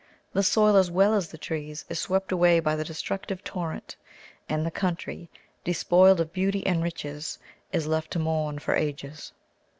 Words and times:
The 0.33 0.41
soil, 0.41 0.77
as 0.77 0.89
well 0.89 1.13
as 1.13 1.27
the 1.29 1.37
trees, 1.37 1.85
is 1.87 1.99
swept 1.99 2.31
away 2.31 2.59
by 2.59 2.75
the 2.75 2.83
destructive 2.83 3.43
torrent; 3.43 3.97
and 4.49 4.65
the 4.65 4.71
country, 4.71 5.29
despoiled 5.63 6.19
of 6.19 6.33
beauty 6.33 6.65
and 6.65 6.81
riches, 6.81 7.37
is 7.71 7.85
left 7.85 8.09
to 8.13 8.17
mourn 8.17 8.57
for 8.57 8.73
ages. 8.75 9.31